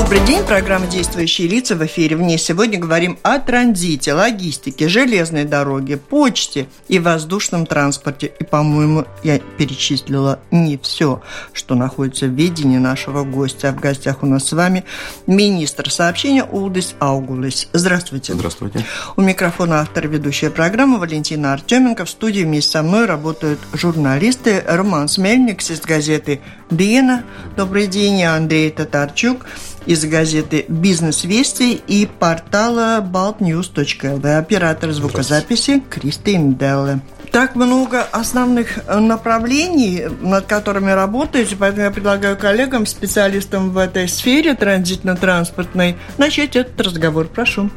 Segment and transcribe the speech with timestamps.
[0.00, 2.16] Добрый день, программа «Действующие лица» в эфире.
[2.16, 8.32] В ней сегодня говорим о транзите, логистике, железной дороге, почте и воздушном транспорте.
[8.40, 11.20] И, по-моему, я перечислила не все,
[11.52, 13.68] что находится в видении нашего гостя.
[13.68, 14.84] А в гостях у нас с вами
[15.26, 17.68] министр сообщения Улдис Аугулис.
[17.74, 18.32] Здравствуйте.
[18.32, 18.86] Здравствуйте.
[19.16, 22.06] У микрофона автор ведущая программы Валентина Артеменко.
[22.06, 27.24] В студии вместе со мной работают журналисты Роман Смельникс из газеты «Диена».
[27.56, 29.46] Добрый день, Андрей Татарчук
[29.86, 34.36] из газеты «Бизнес-вести» и портала baltnews.lv.
[34.36, 37.00] Оператор звукозаписи Кристин Делле.
[37.32, 44.54] Так много основных направлений, над которыми работаете, поэтому я предлагаю коллегам, специалистам в этой сфере
[44.54, 47.28] транзитно-транспортной, начать этот разговор.
[47.28, 47.70] Прошу.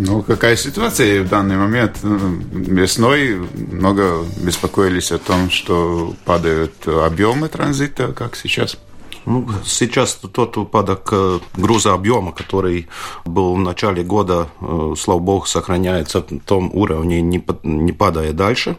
[0.00, 1.98] Ну, какая ситуация в данный момент?
[2.04, 8.76] Весной много беспокоились о том, что падают объемы транзита, как сейчас.
[9.26, 12.86] Ну, сейчас тот упадок э, грузообъема, который
[13.24, 18.78] был в начале года, э, слава богу, сохраняется в том уровне, не, не падая дальше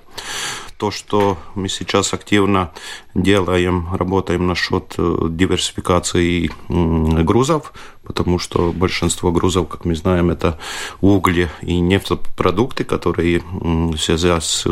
[0.80, 2.72] то, что мы сейчас активно
[3.14, 10.58] делаем, работаем насчет э, диверсификации грузов, потому что большинство грузов, как мы знаем, это
[11.02, 13.44] угли и нефтепродукты, которые
[13.98, 14.66] связаны с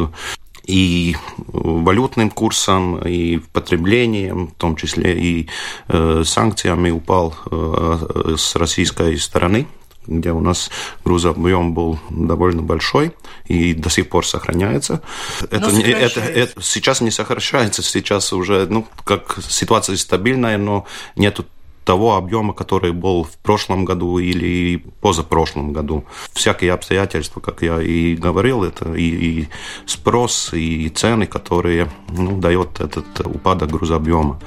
[0.63, 1.15] и
[1.47, 5.49] валютным курсом, и потреблением, в том числе и
[5.87, 9.65] э, санкциями упал э, с российской стороны
[10.07, 10.69] где у нас
[11.05, 13.13] грузообъем был довольно большой
[13.45, 15.01] и до сих пор сохраняется.
[15.51, 20.85] Это, не, это, это сейчас не сокращается, сейчас уже, ну, как ситуация стабильная, но
[21.15, 21.45] нету
[21.87, 26.03] того объема, который был в прошлом году или позапрошлом году.
[26.33, 29.47] Всякие обстоятельства, как я и говорил, это и, и
[29.85, 34.37] спрос, и цены, которые ну, дает этот упадок грузообъема.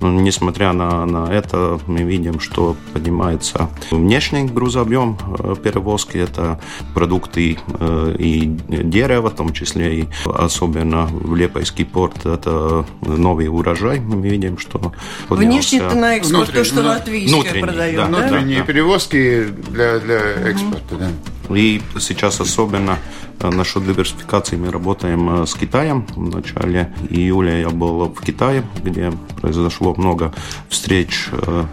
[0.00, 6.18] Но несмотря на, на это, мы видим, что поднимается внешний грузообъем э, перевозки.
[6.18, 6.60] Это
[6.94, 13.98] продукты э, и дерево, в том числе и особенно в Лепойский порт, это новый урожай.
[13.98, 14.92] Мы видим, что
[15.28, 18.06] Внешний-то на экспорт, то, что латвийское продаем, да?
[18.06, 18.66] Внутренние да.
[18.66, 21.10] перевозки для, для экспорта, да.
[21.50, 22.98] И сейчас особенно
[23.40, 26.06] э, насчет диверсификации мы работаем э, с Китаем.
[26.16, 30.32] В начале июля я был в Китае, где произошло много
[30.68, 31.64] встреч э,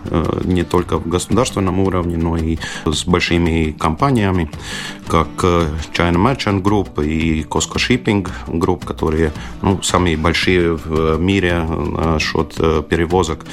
[0.44, 4.52] не только в государственном уровне, но и с большими компаниями,
[5.08, 5.28] как
[5.94, 12.56] China Merchant Group и Costco Shipping Group, которые ну, самые большие в мире насчет
[12.90, 13.46] перевозок.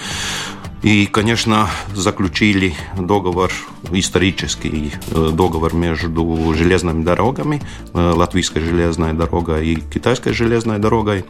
[0.83, 3.51] И, конечно, заключили договор,
[3.91, 7.61] исторический э, договор между железными дорогами,
[7.95, 11.25] э, латвийской железной дорогой и китайской железной дорогой.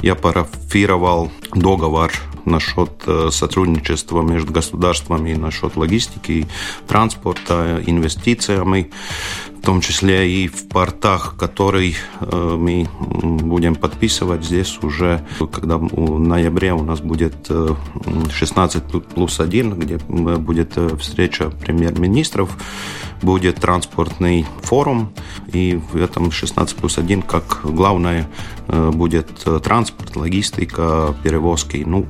[0.00, 2.12] Я парафировал договор
[2.46, 6.46] насчет э, сотрудничества между государствами насчет логистики,
[6.86, 8.90] транспорта, инвестициями
[9.60, 16.18] в том числе и в портах, который э, мы будем подписывать здесь уже, когда в
[16.18, 17.50] ноябре у нас будет
[18.30, 22.56] 16 э, плюс 1, где будет э, встреча премьер-министров,
[23.22, 25.12] будет транспортный форум,
[25.52, 28.28] и в этом 16 плюс 1 как главное
[28.68, 29.28] будет
[29.62, 31.82] транспорт, логистика, перевозки.
[31.86, 32.06] Ну,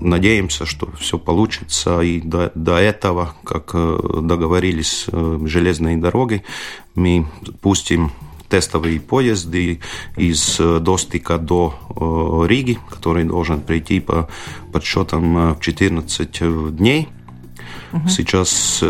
[0.00, 2.00] надеемся, что все получится.
[2.00, 6.42] И до, до этого, как э, договорились э, железной дорогой,
[6.94, 7.26] мы
[7.60, 8.12] пустим
[8.48, 9.80] тестовые поезды
[10.16, 11.74] из э, Достика до
[12.48, 14.28] Риги, который должен прийти по
[14.72, 17.08] подсчетам в 14 дней.
[17.92, 18.08] Угу.
[18.08, 18.82] Сейчас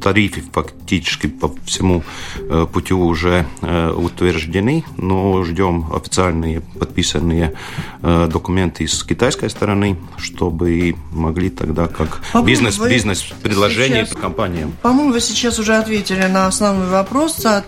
[0.00, 2.02] тарифы фактически по всему
[2.36, 7.54] э, пути уже э, утверждены, но ждем официальные подписанные
[8.02, 14.72] э, документы с китайской стороны, чтобы могли тогда как бизнес, бизнес предложение сейчас, компаниям.
[14.82, 17.64] По-моему, вы сейчас уже ответили на основной вопрос от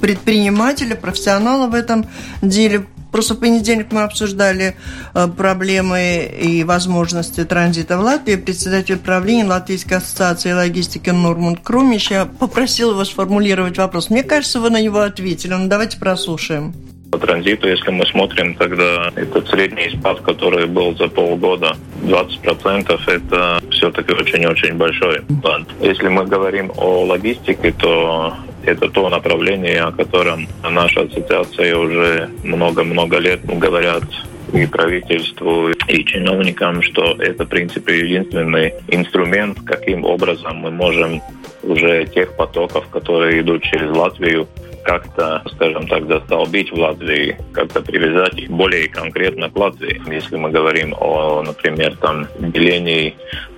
[0.00, 2.06] предпринимателя, профессионала в этом
[2.42, 2.86] деле.
[3.14, 4.74] Просто в понедельник мы обсуждали
[5.14, 8.34] э, проблемы и возможности транзита в Латвии.
[8.34, 12.10] Председатель правления Латвийской ассоциации логистики Нурмунд Крумич.
[12.10, 14.10] Я попросил его сформулировать вопрос.
[14.10, 15.54] Мне кажется, вы на него ответили.
[15.54, 16.74] Ну, давайте прослушаем.
[17.12, 23.62] По транзиту, если мы смотрим, тогда этот средний спад, который был за полгода, 20% это
[23.70, 25.62] все-таки очень-очень большой спад.
[25.80, 28.34] Если мы говорим о логистике, то
[28.66, 34.04] Это то направление, о котором наша ассоциация уже много-много лет говорят
[34.52, 41.20] и правительству, и чиновникам, что это, в принципе, единственный инструмент, каким образом мы можем
[41.62, 44.46] уже тех потоков, которые идут через Латвию,
[44.84, 50.00] как-то, скажем так, застолбить в Латвии, как-то привязать их более конкретно к Латвии.
[50.06, 53.16] Если мы говорим о, например, там, делении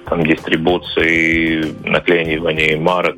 [0.08, 3.16] там, дистрибуции, наклеивании марок,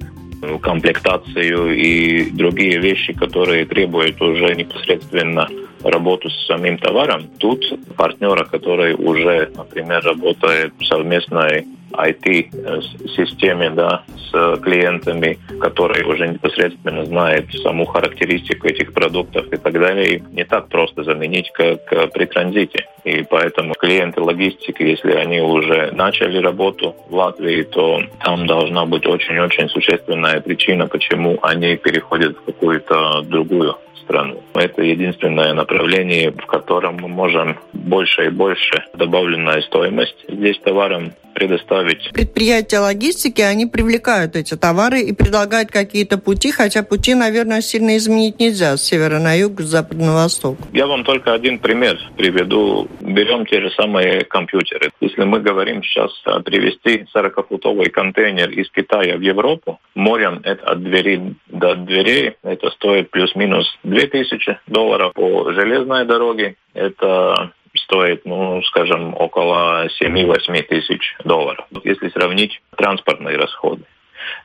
[0.61, 5.49] комплектацию и другие вещи, которые требуют уже непосредственно
[5.82, 7.29] работу с самим товаром.
[7.38, 7.64] Тут
[7.96, 17.50] партнера, который уже, например, работает в совместной IT-системе да, с клиентами, который уже непосредственно знает
[17.62, 22.87] саму характеристику этих продуктов и так далее, не так просто заменить, как при транзите.
[23.05, 29.06] И поэтому клиенты логистики, если они уже начали работу в Латвии, то там должна быть
[29.06, 33.76] очень-очень существенная причина, почему они переходят в какую-то другую
[34.09, 34.43] страну.
[34.55, 42.11] Это единственное направление, в котором мы можем больше и больше добавленная стоимость здесь товарам предоставить.
[42.13, 48.41] Предприятия логистики, они привлекают эти товары и предлагают какие-то пути, хотя пути, наверное, сильно изменить
[48.41, 50.57] нельзя с севера на юг, с запада на восток.
[50.73, 52.89] Я вам только один пример приведу.
[53.01, 54.91] Берем те же самые компьютеры.
[55.01, 56.11] Если мы говорим сейчас
[56.45, 63.11] привезти 40-футовый контейнер из Китая в Европу, морем это от двери до дверей, это стоит
[63.11, 66.56] плюс-минус 2000 долларов по железной дороге.
[66.75, 71.67] Это стоит, ну, скажем, около 7-8 тысяч долларов.
[71.85, 73.83] Если сравнить транспортные расходы.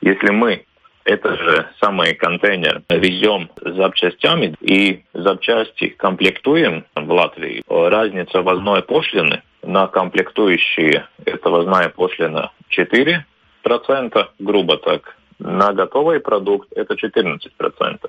[0.01, 0.65] Если мы
[1.05, 7.61] это же самый контейнер везем запчастями и запчасти комплектуем в Латвии.
[7.67, 15.17] Разница возной пошлины на комплектующие, это возная пошлина 4%, грубо так.
[15.39, 17.99] На готовый продукт это 14%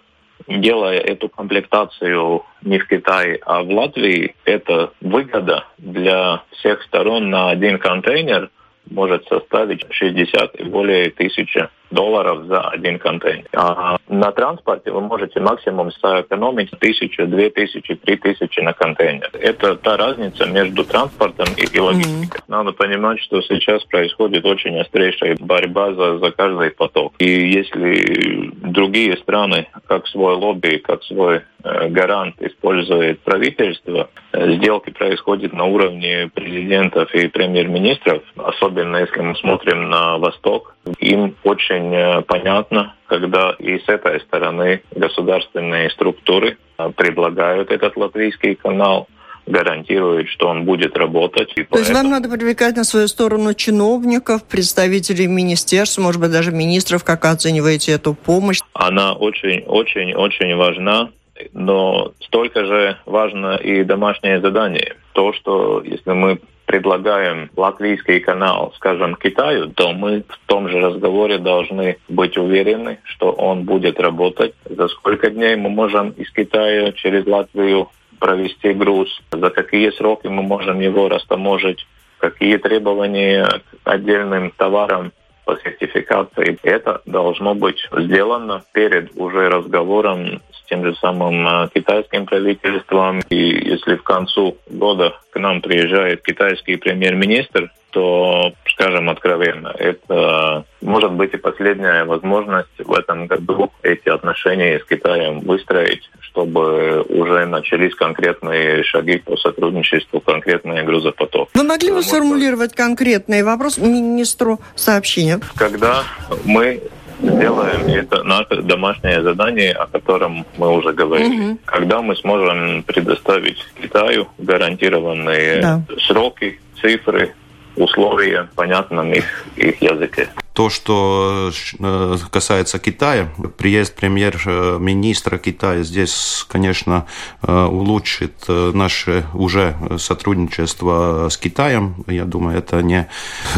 [0.46, 7.30] делая эту комплектацию не в Китае, а в Латвии, это выгода для всех сторон.
[7.30, 8.50] На один контейнер
[8.90, 13.46] может составить 60 и более тысячи долларов за один контейнер.
[13.54, 19.30] А на транспорте вы можете максимум сэкономить тысячу, две тысячи, три тысячи на контейнер.
[19.32, 22.40] Это та разница между транспортом и, и логистикой.
[22.40, 22.44] Mm-hmm.
[22.48, 27.14] Надо понимать, что сейчас происходит очень острейшая борьба за, за каждый поток.
[27.18, 34.90] И если другие страны, как свой лобби, как свой э, гарант использует правительство, э, сделки
[34.90, 42.22] происходят на уровне президентов и премьер-министров, особенно если мы смотрим на Восток, им очень э,
[42.22, 49.08] понятно, когда и с этой стороны государственные структуры э, предлагают этот латвийский канал,
[49.46, 51.50] гарантирует, что он будет работать.
[51.56, 51.78] И То поэтому...
[51.80, 57.24] есть вам надо привлекать на свою сторону чиновников, представителей министерств, может быть, даже министров, как
[57.24, 58.60] оцениваете эту помощь?
[58.72, 61.10] Она очень-очень-очень важна,
[61.52, 64.96] но столько же важно и домашнее задание.
[65.12, 71.38] То, что если мы предлагаем латвийский канал, скажем, Китаю, то мы в том же разговоре
[71.38, 74.54] должны быть уверены, что он будет работать.
[74.64, 80.42] За сколько дней мы можем из Китая через Латвию провести груз, за какие сроки мы
[80.42, 81.86] можем его растаможить,
[82.18, 85.12] какие требования к отдельным товарам
[85.44, 86.58] по сертификации.
[86.62, 93.20] Это должно быть сделано перед уже разговором с тем же самым э, китайским правительством.
[93.28, 101.12] И если в концу года к нам приезжает китайский премьер-министр, то, скажем откровенно, это может
[101.12, 107.94] быть и последняя возможность в этом году эти отношения с Китаем выстроить, чтобы уже начались
[107.94, 111.50] конкретные шаги по сотрудничеству, конкретные грузопотоки.
[111.54, 115.38] Вы могли бы сформулировать конкретный вопрос министру сообщения?
[115.56, 116.02] Когда
[116.44, 116.82] мы
[117.20, 121.52] сделаем это наше домашнее задание, о котором мы уже говорили.
[121.52, 121.58] Угу.
[121.64, 125.82] Когда мы сможем предоставить Китаю гарантированные да.
[126.00, 127.32] сроки, цифры,
[127.76, 130.28] условия понятном их, их языке.
[130.54, 137.06] То, что э, касается Китая, приезд премьер-министра Китая здесь, конечно,
[137.42, 142.04] э, улучшит э, наше уже сотрудничество с Китаем.
[142.06, 143.08] Я думаю, это не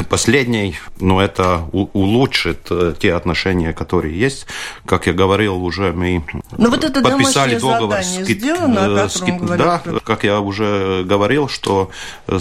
[0.09, 4.47] последний, но это улучшит те отношения, которые есть.
[4.87, 6.25] Как я говорил, уже мы
[6.57, 8.39] но вот это подписали договор с, Кит...
[8.39, 9.45] сделано, с Кит...
[9.45, 11.91] Да, как я уже говорил, что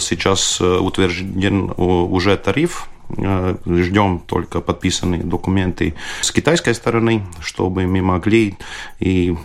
[0.00, 8.56] сейчас утвержден уже тариф Ждем только подписанные документы с китайской стороны, чтобы мы могли
[8.98, 9.36] и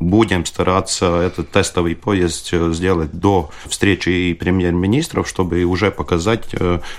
[0.00, 6.48] будем стараться этот тестовый поезд сделать до встречи премьер-министров, чтобы уже показать,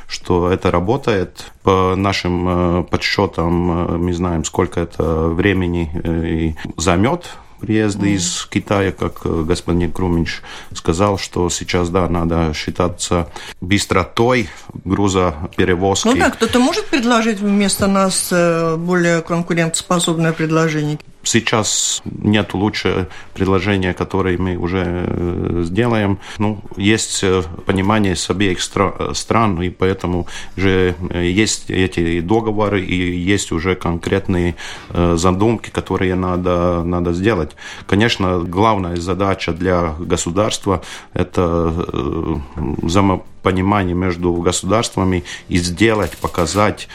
[0.08, 1.52] что это работает.
[1.64, 8.12] По нашим подсчетам мы знаем, сколько это времени займет приезда mm.
[8.12, 10.42] из Китая, как э, господин Круминч
[10.74, 13.30] сказал, что сейчас, да, надо считаться
[13.62, 14.50] быстротой
[14.84, 16.08] грузоперевозки.
[16.08, 21.00] Ну да, кто-то может предложить вместо нас э, более конкурентоспособное предложение?
[21.30, 26.18] Сейчас нет лучше предложения, которое мы уже э, сделаем.
[26.40, 30.26] Ну, есть э, понимание с обеих стран, и поэтому
[30.58, 34.56] же э, есть эти договоры, и есть уже конкретные
[34.90, 37.52] задумки, которые надо, надо сделать.
[37.86, 40.82] Конечно, главная задача для государства–
[41.14, 41.72] это
[42.56, 46.88] взаимопонимание между государствами и сделать, показать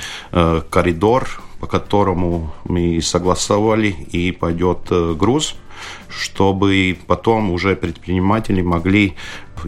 [0.71, 5.57] коридор по которому мы согласовали и пойдет э, груз,
[6.09, 9.15] чтобы потом уже предприниматели могли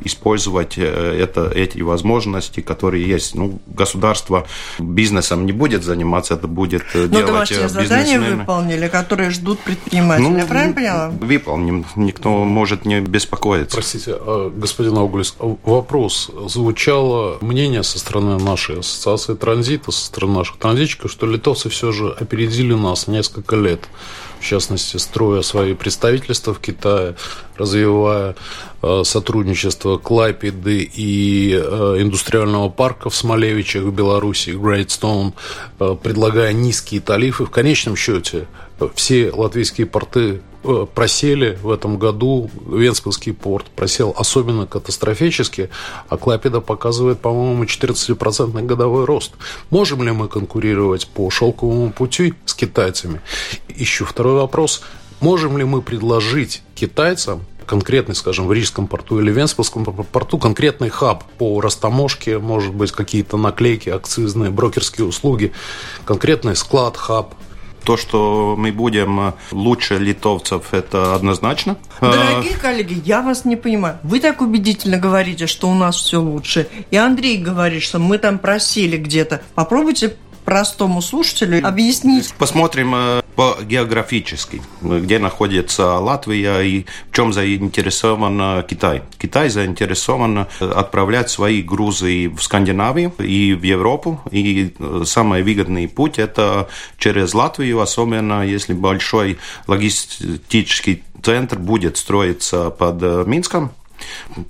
[0.05, 3.35] использовать э, это, эти возможности, которые есть.
[3.35, 4.47] Ну, государство
[4.79, 9.59] бизнесом не будет заниматься, это будет э, Но делать домашнее э, задание выполнили, которые ждут
[9.61, 10.27] предприниматели.
[10.27, 11.09] Ну, Я правильно поняла?
[11.09, 11.87] Выполним.
[11.97, 13.77] Никто может не беспокоиться.
[13.77, 16.31] Простите, а, господин Аугулис, а вопрос.
[16.47, 22.11] Звучало мнение со стороны нашей ассоциации транзита, со стороны наших транзитчиков, что литовцы все же
[22.11, 23.89] опередили нас несколько лет
[24.41, 27.15] в частности, строя свои представительства в Китае,
[27.57, 28.37] развивая
[28.83, 35.35] э, сотрудничество Клайпеды и э, индустриального парка в Смолевичах в Беларуси, Грейдстоун,
[35.81, 37.45] э, предлагая низкие тарифы.
[37.45, 38.47] В конечном счете
[38.95, 40.43] все латвийские порты
[40.95, 45.71] просели в этом году, Венспилский порт просел особенно катастрофически,
[46.09, 49.33] а Клайпеда показывает, по-моему, 14% годовой рост.
[49.71, 53.21] Можем ли мы конкурировать по шелковому пути с китайцами?
[53.69, 54.83] Еще второй вопрос.
[55.21, 61.25] Можем ли мы предложить китайцам конкретный, скажем, в Рижском порту или Венспилском порту конкретный хаб
[61.39, 65.53] по растаможке, может быть, какие-то наклейки, акцизные, брокерские услуги,
[66.05, 67.35] конкретный склад, хаб,
[67.87, 71.77] то, что мы будем э, лучше литовцев, это однозначно.
[72.01, 73.99] Дорогие коллеги, я вас не понимаю.
[74.03, 76.69] Вы так убедительно говорите, что у нас все лучше.
[76.91, 79.41] И Андрей говорит, что мы там просили где-то.
[79.55, 82.35] Попробуйте простому слушателю объяснить?
[82.39, 89.03] Посмотрим э, по географически, где находится Латвия и в чем заинтересован Китай.
[89.19, 94.21] Китай заинтересован э, отправлять свои грузы в Скандинавию и в Европу.
[94.31, 102.71] И э, самый выгодный путь– это через Латвию, особенно если большой логистический центр будет строиться
[102.71, 103.73] под Минском,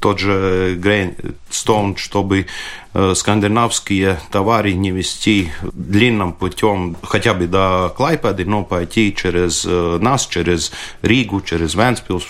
[0.01, 2.47] тот же Грейнстоун, чтобы
[2.95, 9.99] э, скандинавские товары не вести длинным путем хотя бы до Клайпеды, но пойти через э,
[10.01, 10.73] нас, через
[11.03, 12.27] Ригу, через Венспилс,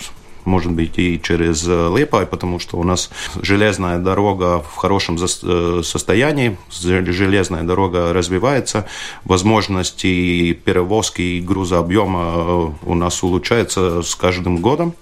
[0.47, 3.09] может быть, и через э, Лепай, потому что у нас
[3.41, 8.87] железная дорога в хорошем э, состоянии, железная дорога развивается,
[9.25, 14.93] возможности перевозки и грузообъема э, у нас улучшаются с каждым годом.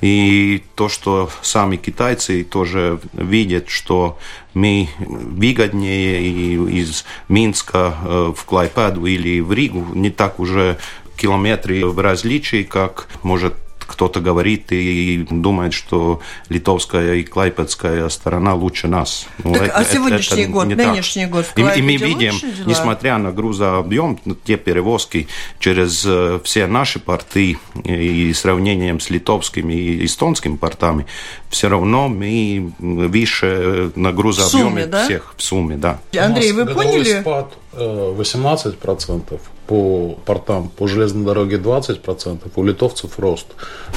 [0.00, 4.18] И то, что сами китайцы тоже видят, что
[4.54, 7.94] мы выгоднее из Минска
[8.36, 10.78] в Клайпеду или в Ригу, не так уже
[11.16, 13.54] километры в различии, как может
[13.90, 19.26] кто-то говорит и думает, что литовская и клайпедская сторона лучше нас.
[19.42, 21.32] Ну, так, это, а сегодняшний это год, нынешний так.
[21.32, 22.34] год в и, и мы видим,
[22.66, 25.26] несмотря на грузообъем, те перевозки
[25.58, 31.06] через э, все наши порты и сравнением с литовскими и эстонскими портами,
[31.48, 35.04] все равно мы выше на грузообъеме в сумме, да?
[35.04, 35.98] всех в сумме, да.
[36.16, 37.20] Андрей, вы поняли?
[37.20, 43.46] спад 18%, э, по портам, по железной дороге 20%, у литовцев рост.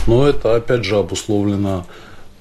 [0.08, 1.86] Но это, опять же, обусловлено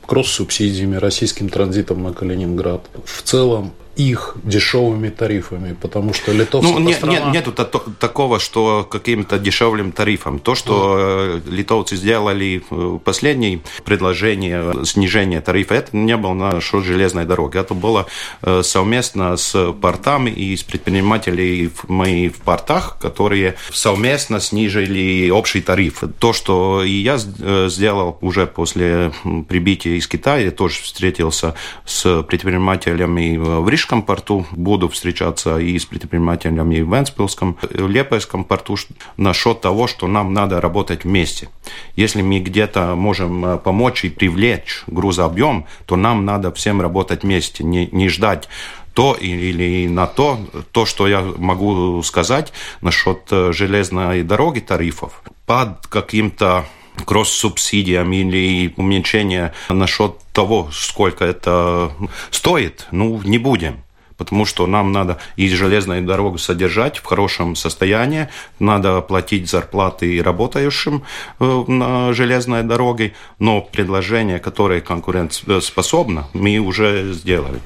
[0.06, 2.82] кросс-субсидиями, российским транзитом на Калининград.
[3.04, 7.12] В целом их дешевыми тарифами, потому что литовская ну, не, страна...
[7.12, 10.38] нет, нету такого, что каким-то дешевым тарифом.
[10.38, 10.96] То, что
[11.44, 11.50] mm.
[11.50, 12.62] литовцы сделали
[13.04, 17.58] последнее предложение снижения тарифа, это не было на счет железной дороги.
[17.58, 18.06] Это было
[18.42, 26.02] э, совместно с портами и с предпринимателями мои в портах, которые совместно снижили общий тариф.
[26.18, 29.12] То, что и я э, сделал уже после
[29.48, 35.84] прибытия из Китая, тоже встретился с предпринимателями в Риш Рижском порту, буду встречаться и с
[35.86, 38.76] предпринимателями в Венспилском, Лепойском порту
[39.16, 41.48] насчет того, что нам надо работать вместе.
[41.96, 47.64] Если мы где-то можем э, помочь и привлечь грузообъем, то нам надо всем работать вместе,
[47.64, 48.48] не, не ждать
[48.94, 50.38] то или на то.
[50.70, 56.66] То, что я могу сказать насчет железной дороги тарифов, под каким-то
[57.04, 61.92] кросс-субсидиям или уменьшение насчет того, сколько это
[62.30, 63.84] стоит, ну, не будем
[64.22, 68.28] потому что нам надо и железную дорогу содержать в хорошем состоянии,
[68.60, 71.02] надо платить зарплаты работающим
[71.40, 77.60] э, на железной дороге, но предложение, которое конкурентоспособно, мы уже сделали.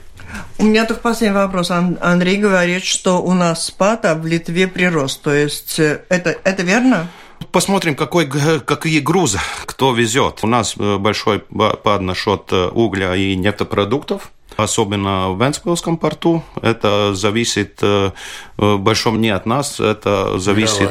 [0.59, 1.71] У меня только последний вопрос.
[1.71, 5.23] Андрей говорит, что у нас спад, а в Литве прирост.
[5.23, 7.09] То есть э, это, это верно?
[7.53, 10.41] Посмотрим, какой, какие грузы кто везет.
[10.43, 16.43] У нас э, большой пад насчет угля и нефтепродуктов особенно в Венспилском порту.
[16.63, 18.11] Это зависит э,
[18.57, 20.89] в большом не от нас, это зависит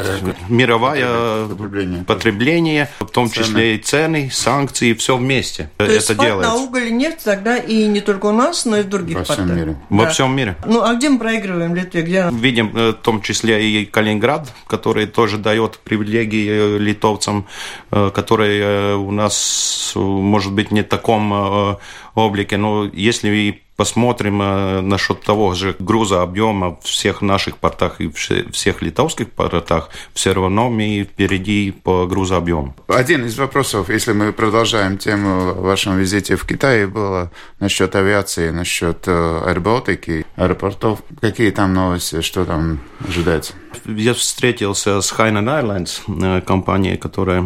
[0.50, 2.04] мировое, мировое потребление.
[2.04, 3.44] потребление, в том цены.
[3.44, 5.72] числе и цены, санкции, все вместе.
[5.78, 6.54] То это есть делается.
[6.54, 9.24] на уголь и нефть тогда и не только у нас, но и в других Во
[9.24, 9.46] портах.
[9.46, 9.78] всем мире.
[9.90, 9.96] Да.
[9.98, 10.58] Во всем мире.
[10.66, 12.02] Ну, а где мы проигрываем в Литве?
[12.04, 12.30] Где?
[12.32, 17.48] Видим э, в том числе и Калининград, который тоже дает привилегии э, литовцам,
[17.90, 21.78] которые у нас, может быть, не в таком
[22.16, 23.30] облике, но если
[23.76, 30.34] посмотрим э, насчет того же груза объема всех наших портах и всех литовских портах, все
[30.34, 32.76] равно мы впереди по грузообъему.
[32.88, 38.50] Один из вопросов, если мы продолжаем тему о вашем визите в Китай, было насчет авиации,
[38.52, 41.02] насчет э, аэробаутики, аэропортов.
[41.22, 43.54] Какие там новости, что там ожидается?
[43.86, 47.44] Я встретился с Hainan Airlines, э, компанией, которая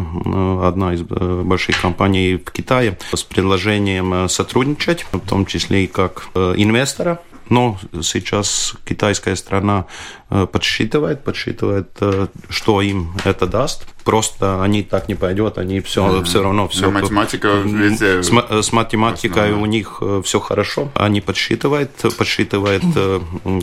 [0.62, 6.54] одна из больших компаний в Китае, с предложением сотрудничать, в том числе и как Э,
[6.56, 9.86] инвестора, но сейчас китайская страна
[10.30, 13.86] э, подсчитывает, подсчитывает, э, что им это даст.
[14.04, 16.24] Просто они так не пойдет, они все, mm-hmm.
[16.24, 16.90] все равно все.
[16.90, 18.22] Но математика везде.
[18.22, 19.62] С, с математикой Основная.
[19.62, 20.90] у них э, все хорошо.
[20.94, 22.82] Они подсчитывают, подсчитывают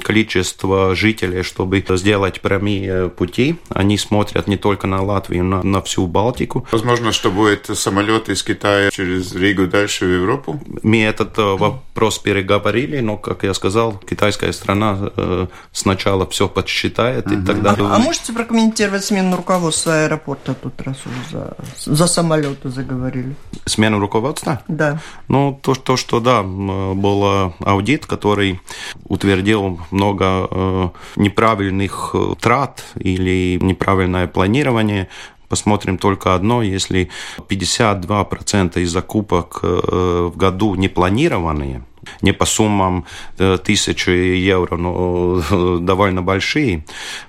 [0.04, 3.58] количество жителей, чтобы сделать прямые пути.
[3.70, 6.68] Они смотрят не только на Латвию, на, на всю Балтику.
[6.72, 10.62] Возможно, что будет самолет из Китая через Ригу дальше в Европу?
[10.84, 17.36] Мы этот вопрос переговорили, но, как я сказал, китайская страна э, сначала все подсчитает, угу.
[17.36, 17.76] и тогда...
[17.78, 23.36] А, а можете прокомментировать смену руководства аэропорта тут, раз уже за, за самолеты заговорили?
[23.66, 24.62] Смену руководства?
[24.68, 25.00] Да.
[25.28, 28.60] Ну, то, то что, да, был аудит, который
[29.06, 35.08] утвердил много э, неправильных э, трат или неправильное планирование
[35.50, 37.10] Посмотрим только одно, если
[37.48, 41.84] 52% из закупок в году не планированные,
[42.22, 43.06] не по суммам
[43.38, 45.42] э, тысячи евро, но
[45.80, 46.86] довольно большие,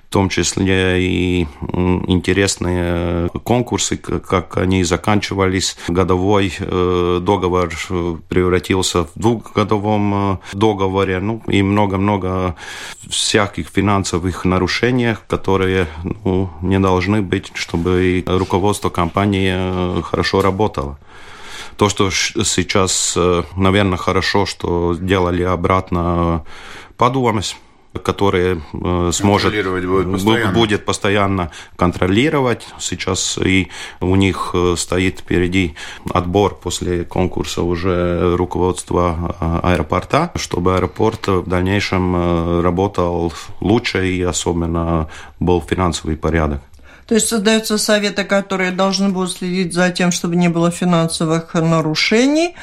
[0.09, 1.47] в том числе и
[2.07, 5.77] интересные конкурсы, как они заканчивались.
[5.89, 7.71] Годовой э, договор
[8.29, 12.57] превратился в двухгодовом э, договоре, ну и много-много
[13.11, 15.89] всяких финансовых нарушений, которые
[16.25, 20.99] ну, не должны быть, чтобы руководство компании хорошо работало.
[21.77, 26.45] То, что сейчас, э, наверное, хорошо, что сделали обратно
[26.97, 27.57] подумать
[28.03, 30.53] которые э, сможет будет постоянно.
[30.53, 32.67] будет постоянно контролировать.
[32.79, 33.69] Сейчас и
[34.01, 35.75] у них э, стоит впереди
[36.13, 45.09] отбор после конкурса уже руководства аэропорта, чтобы аэропорт в дальнейшем работал лучше и особенно
[45.41, 46.61] был финансовый порядок.
[47.09, 52.55] То есть создаются советы, которые должны будут следить за тем, чтобы не было финансовых нарушений.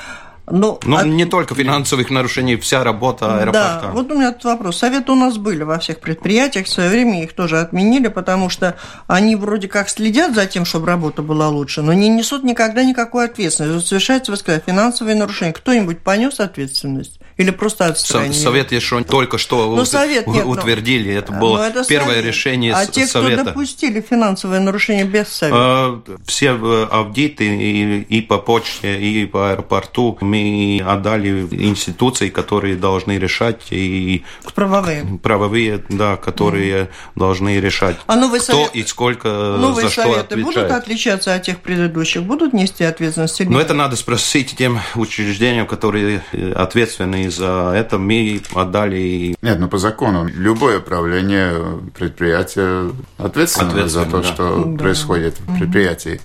[0.49, 1.05] Ну, ну от...
[1.05, 3.79] не только финансовых нарушений, вся работа аэропорта.
[3.83, 4.77] Да, вот у меня этот вопрос.
[4.77, 8.75] Советы у нас были во всех предприятиях, в свое время их тоже отменили, потому что
[9.07, 13.25] они вроде как следят за тем, чтобы работа была лучше, но не несут никогда никакой
[13.25, 13.75] ответственности.
[13.75, 15.53] Вот совершается, вы сказали, финансовые нарушения.
[15.53, 17.19] Кто-нибудь понес ответственность?
[17.37, 18.31] Или просто отстранили?
[18.31, 21.13] Совет еще только что ну, совет, нет, утвердили.
[21.13, 22.25] Это ну, было это первое совет.
[22.25, 23.41] решение а те, совета.
[23.41, 25.57] кто допустили финансовые нарушения без совета?
[25.57, 32.77] А, все э, аудиты и, и по почте, и по аэропорту мы отдали институции, которые
[32.77, 33.63] должны решать.
[33.71, 35.05] И правовые.
[35.21, 36.89] Правовые, да, которые mm.
[37.15, 38.75] должны решать, а новый кто совет...
[38.75, 39.27] и сколько
[39.59, 40.45] новые за что советы отвечает.
[40.45, 42.23] будут отличаться от тех предыдущих?
[42.23, 43.41] Будут нести ответственность?
[43.41, 46.23] Ну, это надо спросить тем учреждениям, которые
[46.55, 49.35] ответственны за это мы отдали...
[49.41, 54.23] Нет, ну по закону любое управление предприятия ответственно, ответственно за то, да.
[54.23, 54.77] что да.
[54.77, 56.21] происходит в предприятии.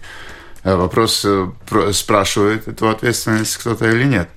[0.62, 1.48] Вопрос, э,
[1.92, 4.28] спрашивает эту ответственность кто-то или нет.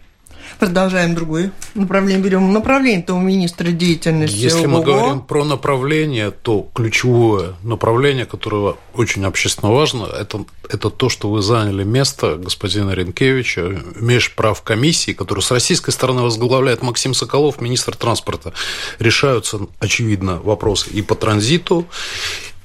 [0.63, 2.23] Продолжаем другое направление.
[2.23, 4.37] Берем направление-то у министра деятельности.
[4.37, 11.09] Если мы говорим про направление, то ключевое направление, которое очень общественно важно, это, это то,
[11.09, 17.59] что вы заняли место господина Ренкевича, межправ комиссии, которую с российской стороны возглавляет Максим Соколов,
[17.59, 18.53] министр транспорта.
[18.99, 21.85] Решаются, очевидно, вопросы и по транзиту,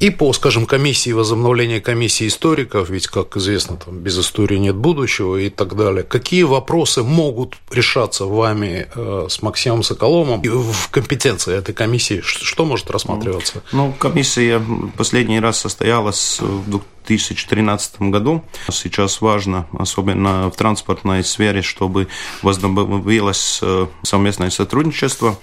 [0.00, 5.36] и по, скажем, комиссии возобновления комиссии историков, ведь, как известно, там без истории нет будущего
[5.36, 6.04] и так далее.
[6.04, 12.20] Какие вопросы могут решаться вами э, с Максимом Соколовым в компетенции этой комиссии?
[12.22, 13.62] Что может рассматриваться?
[13.72, 14.62] Ну, комиссия
[14.96, 18.44] последний раз состоялась в 2013 году.
[18.70, 22.06] Сейчас важно, особенно в транспортной сфере, чтобы
[22.42, 25.38] возобновилось э, совместное сотрудничество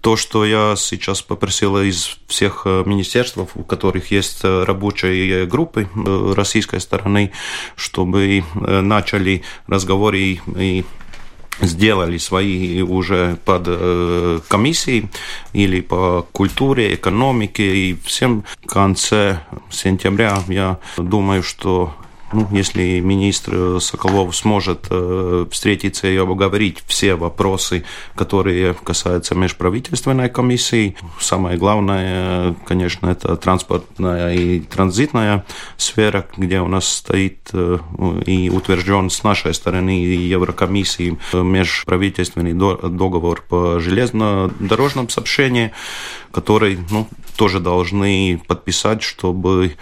[0.00, 5.88] то, что я сейчас попросила из всех э, министерств, у которых есть э, рабочие группы
[5.94, 7.32] э, российской стороны,
[7.76, 10.84] чтобы начали разговоры и
[11.60, 15.08] сделали свои уже под э, комиссией
[15.52, 17.76] или по культуре, экономике.
[17.76, 21.94] И всем в конце сентября я думаю, что
[22.32, 30.96] ну, если министр Соколов сможет э, встретиться и обговорить все вопросы, которые касаются межправительственной комиссии,
[31.18, 35.44] самое главное, конечно, это транспортная и транзитная
[35.76, 37.78] сфера, где у нас стоит э,
[38.26, 45.72] и утвержден с нашей стороны Еврокомиссии межправительственный договор по железнодорожному сообщению,
[46.32, 49.76] который ну, тоже должны подписать, чтобы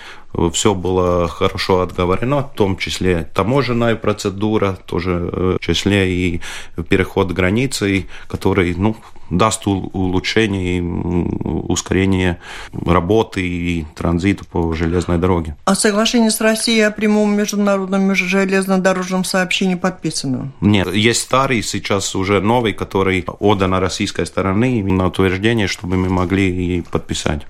[0.53, 6.41] все было хорошо отговорено, в том числе таможенная процедура, тоже э, в числе и
[6.89, 8.97] переход границы, который ну,
[9.31, 12.39] даст улучшение и ускорение
[12.73, 15.57] работы и транзита по железной дороге.
[15.65, 20.53] А соглашение с Россией о прямом международном железнодорожном сообщении подписано?
[20.61, 26.38] Нет, есть старый, сейчас уже новый, который отдан российской стороны на утверждение, чтобы мы могли
[26.40, 27.46] и подписать.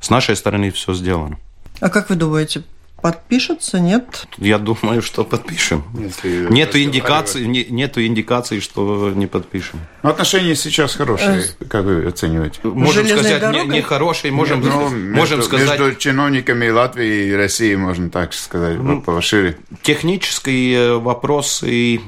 [0.00, 1.38] С нашей стороны все сделано.
[1.80, 2.62] А как вы думаете,
[3.04, 4.26] подпишется, нет?
[4.38, 5.84] Я думаю, что подпишем.
[5.98, 9.80] Если нету индикации, не, нету индикации, что не подпишем.
[10.02, 12.60] Но отношения сейчас хорошие, э, как вы оцениваете?
[12.62, 15.78] Можем сказать, не, не хорошие, можем, Нет, ну, можем между, сказать...
[15.78, 19.58] Между чиновниками Латвии и России, можно так сказать, ну, пошире.
[19.82, 22.00] Технические вопросы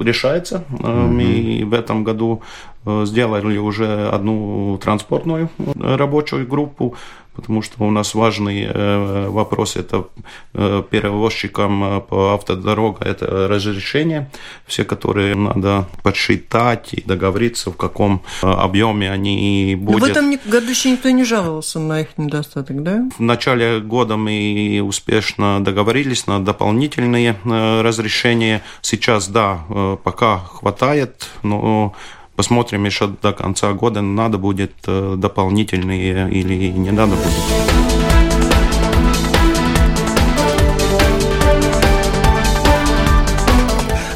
[0.00, 0.64] решаются.
[0.70, 1.24] Mm-hmm.
[1.24, 2.73] И в этом году э,
[3.04, 6.96] сделали уже одну транспортную рабочую группу
[7.34, 10.06] потому что у нас важный э, вопрос это
[10.54, 14.30] э, перевозчикам э, по автодорогам это разрешение,
[14.66, 20.00] все, которые надо подсчитать и договориться, в каком объеме они будут.
[20.00, 23.08] Но в этом году еще никто не жаловался на их недостаток, да?
[23.18, 28.62] В начале года мы успешно договорились на дополнительные разрешения.
[28.80, 29.64] Сейчас, да,
[30.02, 31.94] пока хватает, но
[32.36, 37.94] Посмотрим еще до конца года, надо будет э, дополнительные или не надо будет.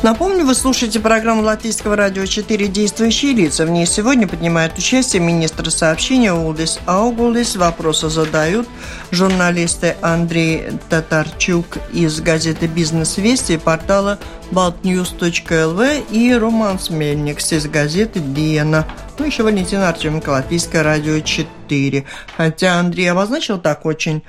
[0.02, 3.66] Напомню, вы слушаете программу Латвийского радио «Четыре действующие лица».
[3.66, 7.56] В ней сегодня принимают участие министр сообщения Улдис Аугулис.
[7.56, 8.68] Вопросы задают
[9.10, 14.18] журналисты Андрей Татарчук из газеты «Бизнес Вести» и портала
[14.50, 18.86] baltnews.lv и Роман Смельникс из газеты «Диена».
[19.18, 22.04] Ну, еще Валентин Артеменко, Латвийское радио 4.
[22.36, 24.22] Хотя Андрей обозначил так очень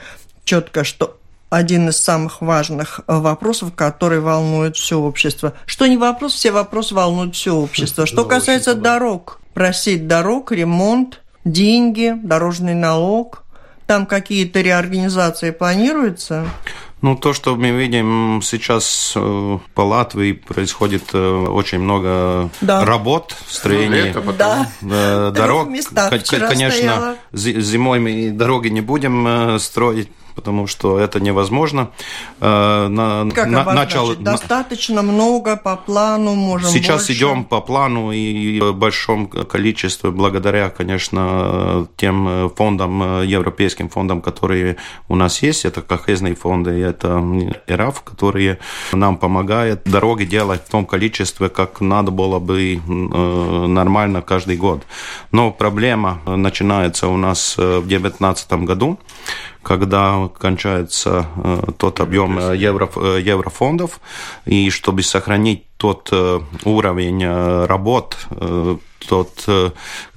[0.44, 1.18] четко, что
[1.50, 5.54] один из самых важных вопросов, который волнует все общество.
[5.66, 8.06] Что не вопрос, все вопросы волнуют все общество.
[8.06, 13.44] Что касается дорог, просить дорог, ремонт, деньги, дорожный налог,
[13.88, 16.46] там какие-то реорганизации планируются?
[17.02, 22.84] Ну, то, что мы видим сейчас э, по Латвии, происходит э, очень много да.
[22.84, 25.32] работ, строения ну, да.
[25.32, 25.70] дорог.
[26.50, 27.16] Конечно, стояла.
[27.32, 30.10] зимой мы дороги не будем строить,
[30.40, 31.90] потому что это невозможно.
[32.40, 34.16] Э, на, как на, начал...
[34.16, 37.14] Достаточно много по плану, можем Сейчас больше.
[37.14, 44.78] идем по плану и в большом количестве, благодаря, конечно, тем фондам, европейским фондам, которые
[45.10, 47.22] у нас есть, это кохезные фонды, это
[47.68, 48.60] ЭРАФ, которые
[48.94, 54.84] нам помогают дороги делать в том количестве, как надо было бы э, нормально каждый год.
[55.34, 59.00] Но проблема начинается у нас в 2019 году,
[59.64, 64.00] когда кончается э, тот объем э, евро, э, еврофондов,
[64.46, 66.12] и чтобы сохранить тот
[66.66, 67.26] уровень
[67.66, 68.18] работ,
[69.08, 69.48] тот,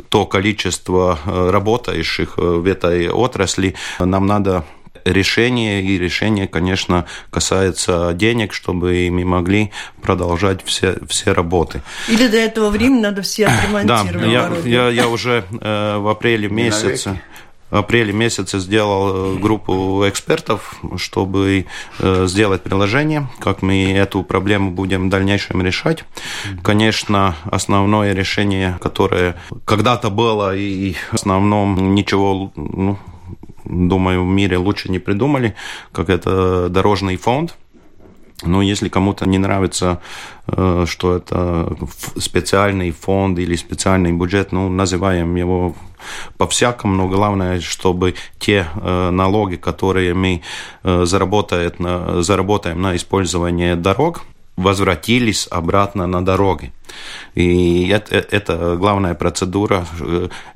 [0.09, 4.65] то количество работающих в этой отрасли, нам надо
[5.05, 11.83] решения, и решение, конечно, касается денег, чтобы мы могли продолжать все, все работы.
[12.09, 16.49] Или до этого времени надо все отремонтировать Да, я, я, я уже э, в апреле
[16.49, 17.21] месяце
[17.79, 21.67] апреле месяце сделал э, группу экспертов, чтобы
[21.99, 26.05] э, сделать приложение, как мы эту проблему будем в дальнейшем решать.
[26.63, 32.99] Конечно, основное решение, которое когда-то было, и в основном ничего, ну,
[33.65, 35.55] думаю, в мире лучше не придумали,
[35.93, 37.57] как это дорожный фонд.
[38.43, 40.01] Но если кому-то не нравится,
[40.47, 41.77] э, что это
[42.19, 45.75] специальный фонд или специальный бюджет, ну, называем его
[46.37, 50.43] по-всякому, но главное, чтобы те э, налоги, которые мы
[50.83, 54.25] э, заработаем, на использование дорог,
[54.57, 56.73] возвратились обратно на дороги.
[57.35, 59.87] И это, это главная процедура.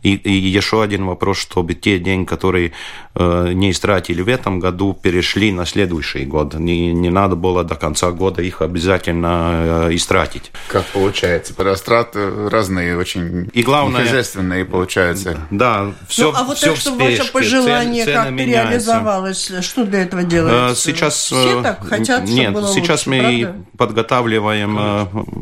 [0.03, 2.73] И, и еще один вопрос, чтобы те деньги, которые
[3.15, 6.53] э, не истратили в этом году, перешли на следующий год.
[6.55, 10.53] Не, не надо было до конца года их обязательно э, истратить.
[10.69, 11.55] Как получается?
[11.57, 15.39] Растраты разные очень и главное, хозяйственные получаются.
[15.51, 20.03] Да, все ну, а вот все так, чтобы ваше пожелание цен, как-то реализовалось, что для
[20.03, 20.83] этого делается?
[20.83, 23.96] Сейчас, Все так хотят, Нет, чтобы было сейчас лучше, мы правда?
[23.97, 24.79] Подготавливаем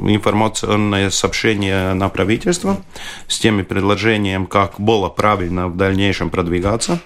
[0.08, 2.76] информационное сообщение на правительство
[3.26, 7.00] с теми предложениями, как было правильно в дальнейшем продвигаться.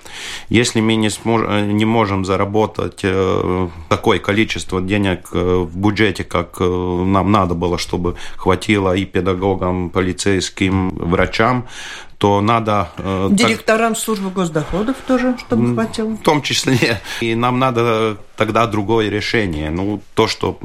[0.50, 6.58] Если мы не, смож, не можем заработать э, такое количество денег э, в бюджете, как
[6.60, 11.66] э, нам надо было, чтобы хватило и педагогам, полицейским, врачам,
[12.18, 12.90] то надо...
[13.30, 16.10] Директорам так, службы госдоходов тоже, чтобы хватило?
[16.10, 17.00] В том числе.
[17.20, 19.70] И нам надо тогда другое решение.
[19.70, 20.58] Ну, то, что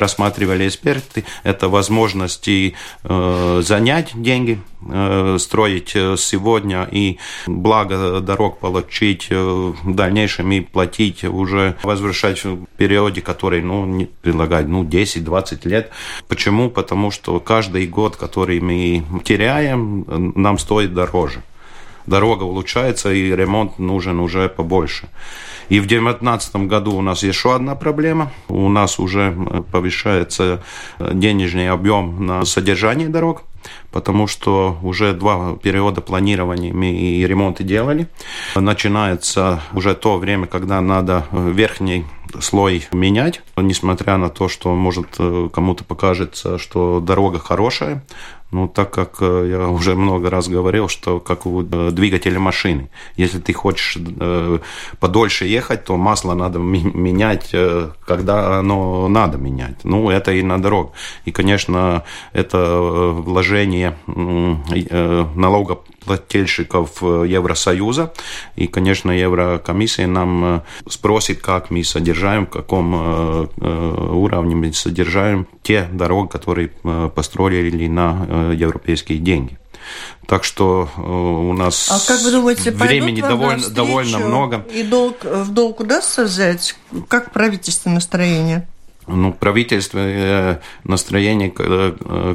[0.00, 9.36] рассматривали эксперты, это возможности э, занять деньги, э, строить сегодня и благо дорог получить э,
[9.36, 15.90] в дальнейшем и платить уже, возвращать в периоде, который, ну, не предлагать, ну, 10-20 лет.
[16.28, 16.70] Почему?
[16.70, 20.04] Потому что каждый год, который мы теряем,
[20.36, 21.42] нам стоит дороже.
[22.06, 25.08] Дорога улучшается, и ремонт нужен уже побольше.
[25.68, 28.32] И в 2019 году у нас еще одна проблема.
[28.48, 29.36] У нас уже
[29.70, 30.62] повышается
[30.98, 33.44] денежный объем на содержание дорог,
[33.92, 38.08] потому что уже два периода планирования мы и ремонты делали.
[38.56, 42.04] Начинается уже то время, когда надо верхний
[42.40, 45.18] слой менять, несмотря на то, что может
[45.52, 48.02] кому-то покажется, что дорога хорошая,
[48.52, 52.90] ну, так как э, я уже много раз говорил, что как у э, двигателя машины.
[53.16, 54.58] Если ты хочешь э,
[54.98, 57.54] подольше ехать, то масло надо менять,
[58.06, 59.84] когда оно надо менять.
[59.84, 60.92] Ну, это и на дорог.
[61.24, 68.12] И, конечно, это вложение налогоплательщиков Евросоюза.
[68.56, 76.28] И, конечно, Еврокомиссия нам спросит, как мы содержаем, в каком уровне мы содержаем те дороги,
[76.28, 76.70] которые
[77.14, 79.58] построили на европейские деньги.
[80.26, 84.66] Так что у нас а как вы думаете, времени довольно, довольно много.
[84.72, 86.76] И долг, в долг удастся взять?
[87.08, 88.68] Как правительство настроение?
[89.06, 91.50] Ну, правительство настроение,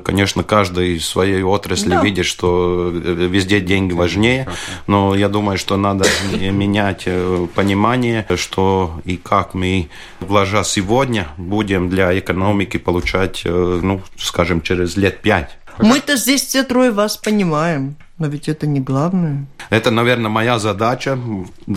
[0.03, 2.01] конечно, каждый в своей отрасли да.
[2.01, 4.49] видит, что везде деньги важнее,
[4.85, 7.07] но я думаю, что надо менять
[7.53, 9.87] понимание, что и как мы,
[10.19, 15.57] вложа сегодня, будем для экономики получать, ну, скажем, через лет пять.
[15.79, 17.97] Мы-то здесь все трое вас понимаем.
[18.17, 19.45] Но ведь это не главное.
[19.69, 21.19] Это, наверное, моя задача,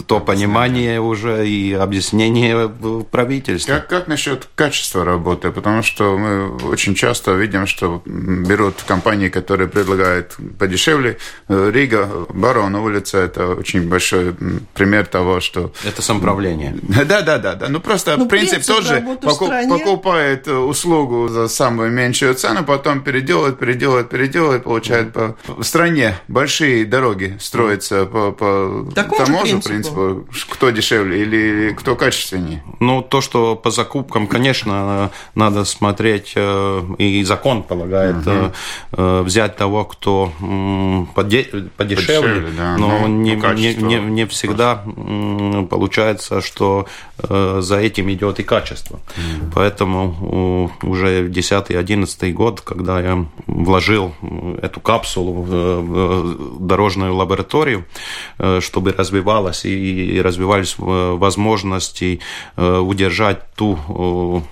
[0.06, 2.68] то понимание уже и объяснение
[3.10, 3.74] правительства.
[3.74, 5.50] Как, как насчет качества работы?
[5.50, 11.18] Потому что мы очень часто видим, что берут компании, которые предлагают подешевле.
[11.48, 14.34] Рига, Барон улица– это очень большой
[14.74, 15.72] пример того, что…
[15.84, 16.76] Это самоуправление.
[16.82, 17.54] Да, да, да.
[17.54, 17.68] да.
[17.68, 23.58] Ну, просто ну, принцип, принцип тоже покуп, покупает услугу за самую меньшую цену, потом переделывает,
[23.58, 29.68] переделывает, переделывает, получает по в стране большие дороги строятся по, по Такому тому же принципу.
[29.68, 32.62] принципу, кто дешевле или кто качественнее?
[32.80, 39.22] Ну, то, что по закупкам, конечно, надо смотреть, э, и закон полагает угу.
[39.24, 40.32] взять того, кто
[41.14, 44.84] подешевле, подешевле да, но ну, не, не, не, не всегда
[45.70, 46.86] получается, что
[47.18, 48.96] за этим идет и качество.
[48.96, 49.52] Угу.
[49.54, 54.14] Поэтому уже 10-11 год, когда я вложил
[54.62, 57.84] эту капсулу дорожную лабораторию,
[58.38, 62.20] э, чтобы развивалась и развивались возможности
[62.56, 64.44] э, удержать ту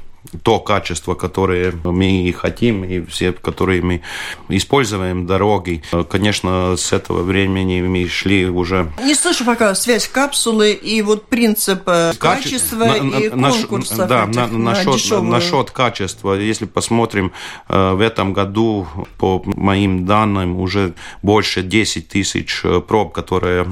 [0.43, 4.03] то качество, которое мы хотим, и все, которые мы
[4.49, 5.83] используем дороги.
[6.09, 8.93] Конечно, с этого времени мы шли уже...
[9.03, 14.09] Не слышу пока связь капсулы и вот принцип э, качества на, и на, конкурсов.
[14.09, 16.35] Да, на, на, насчет, насчет качества.
[16.35, 17.33] Если посмотрим,
[17.69, 18.87] э, в этом году,
[19.19, 23.65] по моим данным, уже больше 10 тысяч проб, которые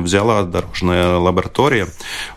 [0.00, 1.88] взяла дорожная лаборатория.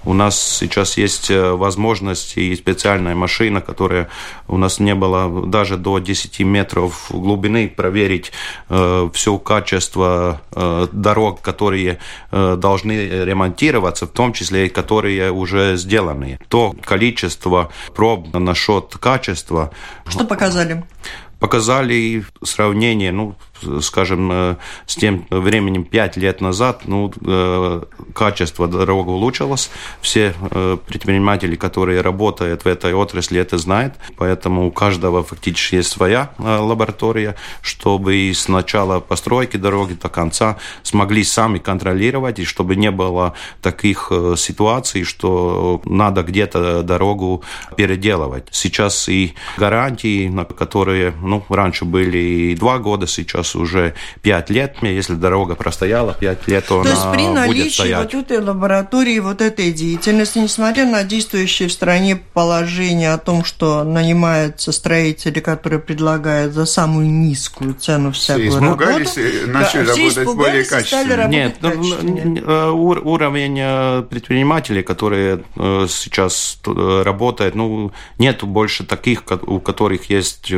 [0.03, 4.10] У нас сейчас есть возможность и специальная машина, которая
[4.48, 8.32] у нас не было даже до 10 метров глубины, проверить
[8.69, 12.00] э, все качество э, дорог, которые
[12.32, 12.91] э, должны
[13.26, 16.39] ремонтироваться, в том числе и которые уже сделаны.
[16.48, 19.72] То количество проб насчет качества.
[20.08, 20.84] Что показали?
[21.39, 23.36] Показали сравнение, ну,
[23.82, 27.82] скажем, э, с тем временем 5 лет назад, ну, э,
[28.13, 29.69] качество дорог улучшилось.
[30.02, 33.95] Все э, предприниматели, которые работают в этой отрасли, это знают.
[34.17, 41.24] Поэтому у каждого фактически есть своя лаборатория, чтобы с начала постройки дороги до конца смогли
[41.24, 47.43] сами контролировать, и чтобы не было таких ситуаций, что надо где-то дорогу
[47.76, 48.48] переделывать.
[48.52, 54.75] Сейчас и гарантии, которые ну, раньше были и два года, сейчас сейчас уже 5 лет,
[54.81, 59.41] если дорога простояла 5 лет, то, то она есть при наличии вот этой лаборатории, вот
[59.41, 66.53] этой деятельности, несмотря на действующее в стране положение о том, что нанимаются строители, которые предлагают
[66.53, 71.27] за самую низкую цену всякую все испугались работу, и начали да, работать более качественно.
[71.27, 79.59] Нет, ну, э, уровень э, предпринимателей, которые э, сейчас работают, ну, нету больше таких, у
[79.59, 80.51] которых есть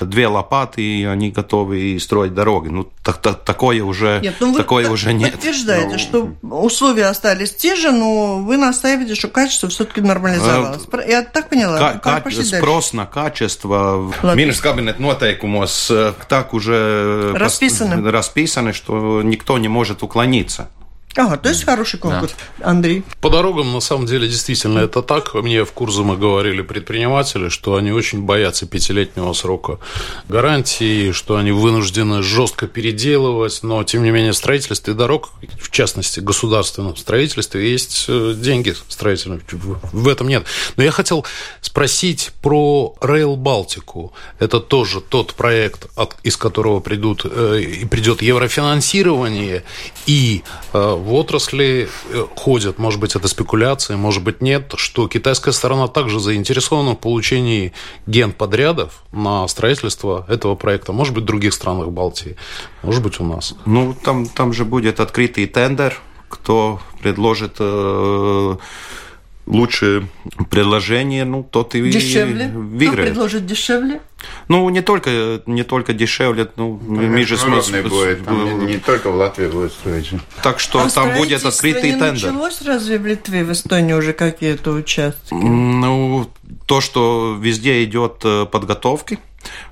[0.00, 2.68] две лопаты, и они готовы строить строить дороги.
[2.68, 5.32] Ну, так, так, такое уже, нет, ну, такое уже нет.
[5.32, 10.82] Подтверждаете, ну, что условия остались те же, но вы настаиваете, что качество все-таки нормализовалось.
[10.92, 11.78] Э, Я так поняла.
[11.78, 18.10] Ка- как спрос на качество Министrs kabineta noteikumos так уже расписаны.
[18.10, 20.68] расписаны, что никто не может уклониться.
[21.16, 22.34] Ага, то есть хороший конкурс.
[22.58, 22.66] Да.
[22.70, 23.02] Андрей?
[23.20, 25.34] По дорогам, на самом деле, действительно это так.
[25.34, 29.78] Мне в Курзуме говорили предприниматели, что они очень боятся пятилетнего срока
[30.28, 36.20] гарантии, что они вынуждены жестко переделывать, но, тем не менее, в строительстве дорог, в частности,
[36.20, 39.40] государственном строительстве, есть э, деньги строительные.
[39.50, 40.44] В этом нет.
[40.76, 41.26] Но я хотел
[41.60, 44.12] спросить про Rail Балтику.
[44.38, 45.88] Это тоже тот проект,
[46.22, 49.64] из которого придут, э, и придет еврофинансирование,
[50.06, 50.42] и
[50.72, 55.88] э, в отрасли э, ходят, может быть, это спекуляции, может быть, нет, что китайская сторона
[55.88, 57.72] также заинтересована в получении
[58.06, 60.92] генподрядов на строительство этого проекта.
[60.92, 62.36] Может быть, в других странах Балтии,
[62.82, 63.54] может быть, у нас.
[63.64, 68.56] Ну, там, там же будет открытый тендер, кто предложит э,
[69.48, 70.08] лучшее
[70.50, 72.48] предложение, ну, тот и дешевле?
[72.48, 73.10] выиграет.
[73.10, 74.00] Кто предложит дешевле?
[74.48, 77.72] Ну, не только, не только дешевле, ну, ну мы же смысл...
[77.88, 80.10] будет, там не, не только в Латвии будет строить.
[80.42, 82.32] Так что а там будет открытый тендер.
[82.32, 85.32] началось разве в Литве, в Эстонии уже какие-то участки?
[85.32, 86.28] Ну,
[86.66, 89.18] то, что везде идет э, подготовки.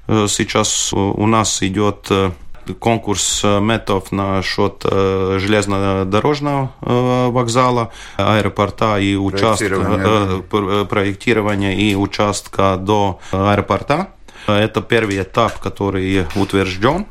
[0.07, 2.31] Э, сейчас у нас идет э,
[2.75, 10.43] конкурс метов на счет железнодорожного вокзала, аэропорта и участка
[10.89, 14.09] проектирования и участка до аэропорта.
[14.47, 17.07] Это первый этап, который утвержден.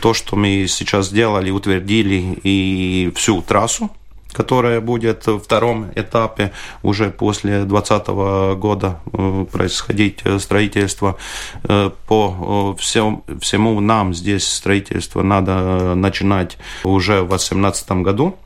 [0.00, 3.90] То, что мы сейчас сделали, утвердили и всю трассу,
[4.32, 11.16] которая будет в втором этапе уже после 2020 года э, происходить э, строительство.
[11.64, 18.36] Э, по всем, всему нам здесь строительство надо начинать уже в 2018 году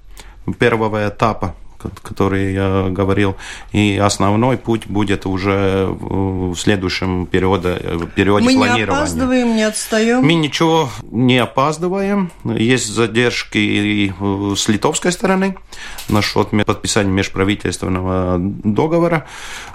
[0.59, 1.55] первого этапа
[2.03, 3.37] который я говорил.
[3.73, 7.81] И основной путь будет уже в следующем периоде,
[8.15, 8.87] периоде Мы планирования.
[8.87, 10.25] Мы не опаздываем, не отстаем?
[10.25, 12.31] Мы ничего не опаздываем.
[12.45, 14.13] Есть задержки и
[14.57, 15.57] с литовской стороны
[16.09, 19.27] насчет подписания межправительственного договора.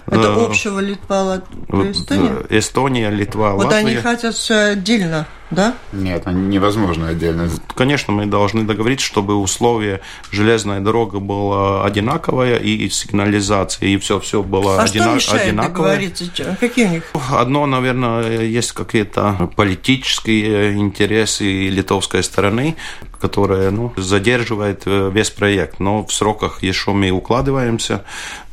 [0.08, 2.46] Это э, общего Литва, Латвия, Эстония?
[2.50, 3.82] Эстония, Литва, вот Латвия.
[3.82, 5.76] Вот они хотят все отдельно да?
[5.94, 7.50] Нет, невозможно отдельно.
[7.76, 14.44] Конечно, мы должны договориться, чтобы условия железная дорога была одинаковая и сигнализация, и все, все
[14.44, 15.92] было а одина- что одинаковое.
[15.92, 16.58] договориться?
[16.60, 17.04] Какие у них?
[17.32, 22.76] Одно, наверное, есть какие-то политические интересы литовской стороны,
[23.20, 25.80] которая ну, задерживает э, весь проект.
[25.80, 28.04] Но в сроках еще мы укладываемся.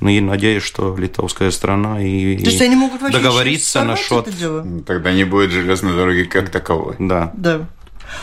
[0.01, 4.29] Ну и надеюсь, что литовская страна и, То есть они могут договориться насчет...
[4.87, 6.97] Тогда не будет железной дороги как таковой.
[6.99, 7.33] Да.
[7.35, 7.67] Да.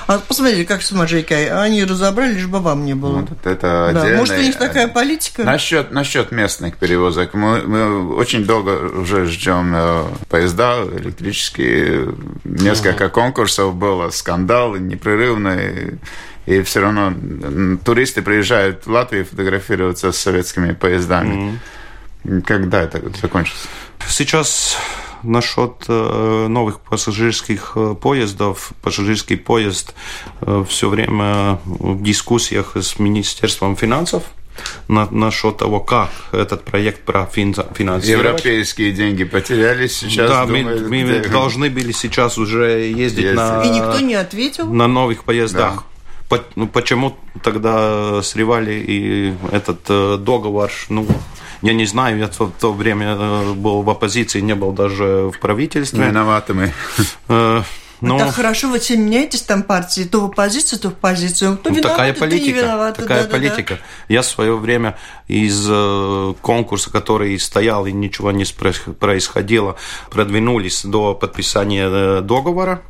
[0.07, 1.49] А посмотрите, как с Маджейкой.
[1.49, 3.25] Они разобрали, лишь бы вам не было.
[3.29, 4.01] Вот это да.
[4.01, 4.17] отдельный...
[4.17, 5.43] Может, у них такая политика?
[5.43, 7.33] Насчет, насчет местных перевозок.
[7.33, 12.13] Мы, мы очень долго уже ждем э, поезда электрические.
[12.43, 13.09] Несколько uh-huh.
[13.09, 15.99] конкурсов было, скандал непрерывный.
[16.45, 17.13] И все равно
[17.83, 21.35] туристы приезжают в Латвию фотографироваться с советскими поездами.
[21.35, 21.57] Mm-hmm.
[22.45, 23.67] Когда это закончится?
[24.07, 24.77] Сейчас
[25.23, 28.71] насчет э, новых пассажирских э, поездов.
[28.81, 29.93] Пассажирский поезд
[30.41, 34.23] э, все время в дискуссиях с Министерством финансов
[34.87, 38.07] на, насчет того, как этот проект профинансировать.
[38.07, 40.29] Европейские деньги потерялись сейчас.
[40.29, 43.35] Да, думаю, мы, мы должны были сейчас уже ездить Есть.
[43.35, 43.63] на...
[43.63, 44.71] И никто не ответил?
[44.71, 45.83] На новых поездах.
[46.29, 46.43] Да.
[46.55, 49.83] Ну, почему тогда срывали и этот
[50.23, 50.71] договор?
[50.87, 51.05] Ну,
[51.61, 55.39] я не знаю, я в то время э, был в оппозиции, не был даже в
[55.39, 56.05] правительстве.
[56.05, 56.73] Виноваты мы.
[57.27, 57.61] Э,
[58.01, 58.17] но...
[58.17, 61.57] Так хорошо, вы все меняетесь там партии, то в оппозицию, то в позицию.
[61.57, 62.97] Кто ну, виноват, такая политика, не виноват.
[62.97, 63.75] Такая да, политика.
[63.75, 64.13] Да, да.
[64.13, 64.97] Я в свое время
[65.27, 69.75] из э, конкурса, который стоял и ничего не происходило,
[70.09, 72.81] продвинулись до подписания договора,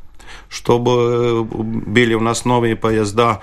[0.48, 3.42] чтобы были у нас новые поезда.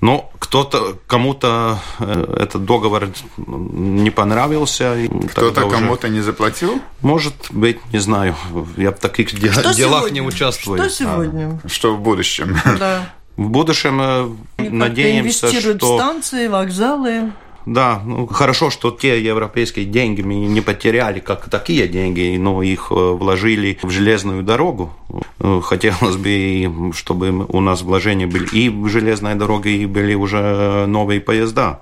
[0.00, 4.96] Но кто-то, кому-то э, этот договор не понравился.
[5.30, 6.80] Кто-то кому-то не заплатил?
[7.02, 8.34] Может быть, не знаю.
[8.76, 9.38] Я в таких что
[9.74, 10.14] делах сегодня?
[10.14, 10.78] не участвую.
[10.78, 11.60] Что сегодня?
[11.62, 12.56] А, что в будущем?
[12.78, 13.12] Да.
[13.36, 15.96] В будущем э, надеемся, инвестируют что...
[15.96, 17.32] станции, вокзалы.
[17.66, 22.88] Да, ну, хорошо, что те европейские деньги мы не потеряли, как такие деньги, но их
[22.90, 24.92] э, вложили в железную дорогу.
[25.38, 30.86] Э, хотелось бы, чтобы у нас вложения были и в железной дороге, и были уже
[30.86, 31.80] новые поезда.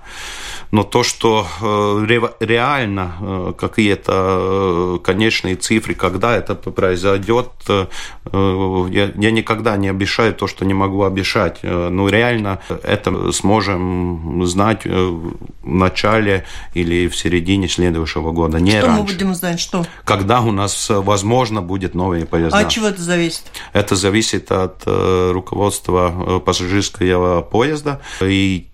[0.70, 9.30] Но то, что э, реально э, какие-то э, конечные цифры, когда это произойдет, я, я
[9.30, 11.62] никогда не обещаю то, что не могу обещать.
[11.62, 16.44] Но реально это сможем знать в начале
[16.74, 19.00] или в середине следующего года, не что раньше.
[19.00, 19.86] мы будем знать, что?
[20.04, 22.58] Когда у нас, возможно, будет новые поезда.
[22.58, 23.44] А от чего это зависит?
[23.72, 28.68] Это зависит от руководства пассажирского поезда и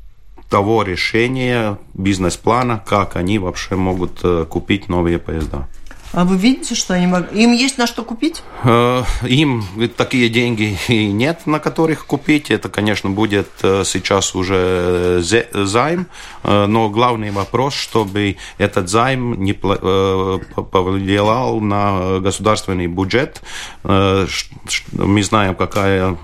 [0.49, 5.69] того решения, бизнес-плана, как они вообще могут э, купить новые поезда.
[6.15, 7.33] А вы видите, что они могут...
[7.33, 8.45] Им есть на что купить?
[8.63, 9.65] Э, им
[9.97, 12.53] такие деньги и нет, на которых купить.
[12.53, 16.07] Это, конечно, будет э, сейчас уже займ.
[16.45, 23.43] Но главный вопрос, чтобы этот займ не повлиял на государственный бюджет.
[23.83, 26.17] Мы знаем, какая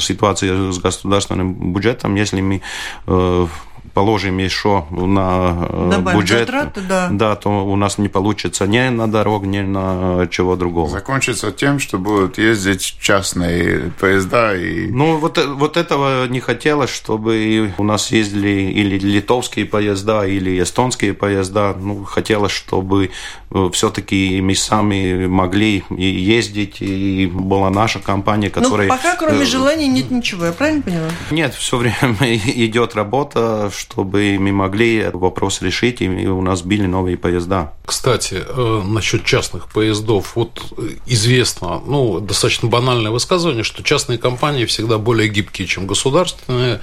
[0.00, 2.14] ситуация с государственным бюджетом.
[2.14, 2.62] Если мы
[3.94, 7.08] положим еще на э, Добавим бюджет, затраты, да.
[7.10, 10.88] да, то у нас не получится ни на дорог, ни на чего другого.
[10.88, 14.86] Закончится тем, что будут ездить частные поезда и...
[14.90, 21.14] Ну, вот, вот этого не хотелось, чтобы у нас ездили или литовские поезда, или эстонские
[21.14, 21.74] поезда.
[21.78, 23.10] Ну, хотелось, чтобы
[23.50, 28.88] э, все-таки мы сами могли и ездить, и была наша компания, ну, которая...
[28.88, 31.08] Ну, пока кроме э, желания нет ничего, я правильно поняла?
[31.30, 37.16] Нет, все время идет работа, чтобы мы могли вопрос решить, и у нас были новые
[37.16, 37.72] поезда.
[37.84, 40.36] Кстати, э, насчет частных поездов.
[40.36, 40.62] Вот
[41.06, 46.80] известно, ну, достаточно банальное высказывание, что частные компании всегда более гибкие, чем государственные.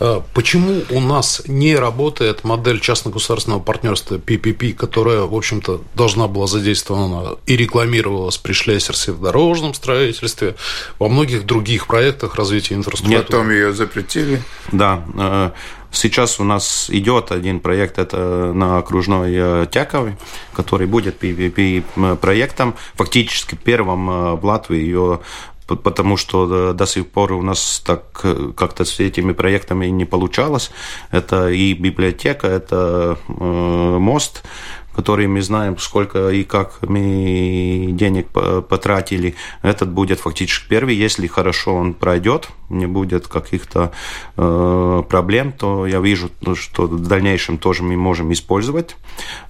[0.00, 6.46] Э, почему у нас не работает модель частно-государственного партнерства PPP, которая, в общем-то, должна была
[6.46, 10.56] задействована и рекламировалась при Шлейсерсе в дорожном строительстве,
[10.98, 13.18] во многих других проектах развития инфраструктуры?
[13.18, 14.42] Нет, там ее запретили.
[14.72, 15.50] Да, э,
[15.94, 20.16] Сейчас у нас идет один проект, это на окружной э, Тяковой,
[20.52, 25.20] который будет PPP-проектом, фактически первым э, в Латвии ее
[25.66, 30.70] потому что до сих пор у нас так э, как-то с этими проектами не получалось.
[31.10, 33.32] Это и библиотека, это э,
[33.98, 34.42] мост,
[34.94, 38.28] который мы знаем, сколько и как мы денег
[38.68, 39.34] потратили.
[39.62, 40.94] Этот будет фактически первый.
[40.94, 43.92] Если хорошо он пройдет, не будет каких-то
[44.36, 48.96] э, проблем, то я вижу, что в дальнейшем тоже мы можем использовать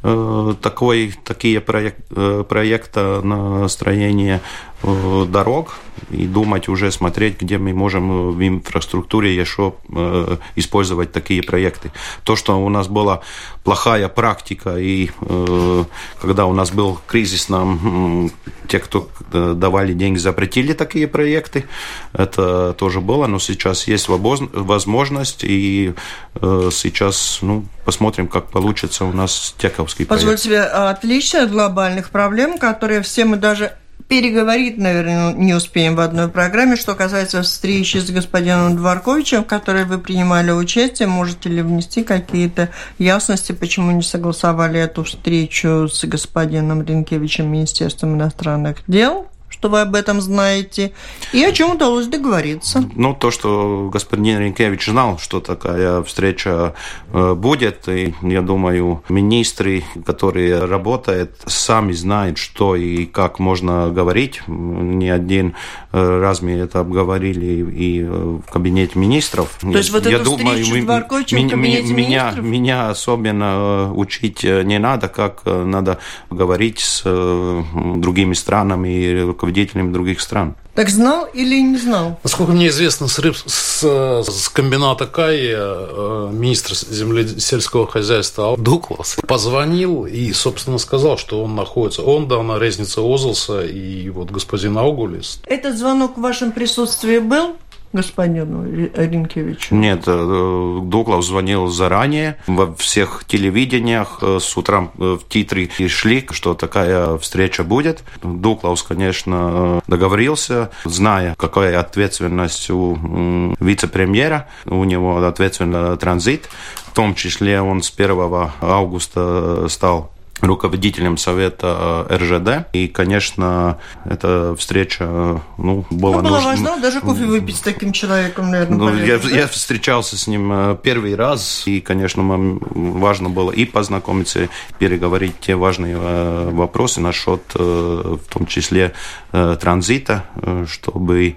[0.02, 4.40] э, такой, такие проект, э, проекты на строение
[4.84, 5.76] дорог
[6.10, 11.90] и думать уже, смотреть, где мы можем в инфраструктуре еще э, использовать такие проекты.
[12.24, 13.22] То, что у нас была
[13.62, 15.84] плохая практика, и э,
[16.20, 18.30] когда у нас был кризис, нам
[18.68, 21.64] те, кто э, давали деньги, запретили такие проекты.
[22.12, 25.94] Это тоже было, но сейчас есть возможность, и
[26.34, 30.68] э, сейчас ну, посмотрим, как получится у нас Тековский Позвольте проект.
[30.68, 33.72] себе, отличие от глобальных проблем, которые все мы даже
[34.14, 36.76] переговорить, наверное, не успеем в одной программе.
[36.76, 42.68] Что касается встречи с господином Дворковичем, в которой вы принимали участие, можете ли внести какие-то
[42.98, 49.26] ясности, почему не согласовали эту встречу с господином Ренкевичем Министерством иностранных дел?
[49.64, 50.92] Что вы об этом знаете,
[51.32, 52.84] и о чем удалось договориться.
[52.94, 56.74] Ну, то, что господин Ренкевич знал, что такая встреча
[57.14, 64.42] э, будет, и я думаю, министры, которые работают, сами знают, что и как можно говорить.
[64.46, 65.54] Не один
[65.92, 69.56] э, раз мы это обговорили и э, в кабинете министров.
[69.62, 72.44] То есть вот я эту думаю, встречу с Дворковичем в кабинете меня, министров?
[72.44, 80.20] Меня особенно учить не надо, как надо говорить с другими странами и руководителями руководителями других
[80.20, 80.56] стран.
[80.74, 82.18] Так знал или не знал?
[82.24, 90.04] Насколько мне известно, с, рыб, с, с комбината Кай э, министр землесельского хозяйства Дуклас позвонил
[90.04, 92.02] и, собственно, сказал, что он находится.
[92.02, 95.38] Он, да, на резнице Озелса и вот господин Аугулис.
[95.46, 97.56] Этот звонок в вашем присутствии был?
[97.94, 98.64] Господину
[98.94, 99.74] Ринкевичу?
[99.74, 105.88] Нет, э, Дуглов звонил заранее, во всех телевидениях э, с утра э, в титры и
[105.88, 108.04] шли, что такая встреча будет.
[108.22, 116.48] Дуглов, конечно, договорился, зная, какая ответственность у вице-премьера, у него ответственный транзит,
[116.86, 120.13] в том числе он с 1 августа стал
[120.46, 122.68] руководителем совета э, РЖД.
[122.72, 126.16] И, конечно, эта встреча ну, была...
[126.16, 126.50] Ну, было нужна...
[126.50, 128.78] важно даже кофе выпить с таким человеком, наверное.
[128.78, 129.28] Ну, я, да?
[129.28, 135.40] я встречался с ним э, первый раз, и, конечно, важно было и познакомиться, и переговорить
[135.40, 138.92] те важные э, вопросы насчет, в том числе,
[139.30, 140.24] транзита,
[140.66, 141.36] чтобы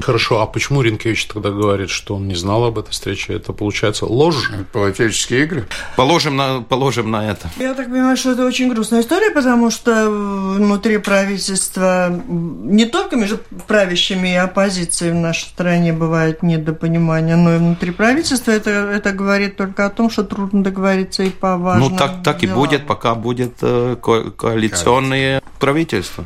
[0.00, 3.34] Хорошо, а почему Ренкевич тогда говорит, что он не знал об этой встрече?
[3.34, 4.50] Это получается ложь?
[4.72, 5.68] Политические игры.
[5.96, 7.50] Положим на, положим на это.
[7.58, 13.38] Я так понимаю, что это очень грустная история, потому что внутри правительства не только между
[13.66, 19.56] правящими и оппозицией в нашей стране бывает недопонимание, но и внутри правительства это, это говорит
[19.56, 23.14] только о том, что трудно договориться и по важным Ну, так, так и будет, пока
[23.14, 26.24] будет э, ко коалиционное правительство.